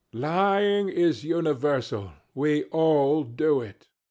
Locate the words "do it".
3.23-3.87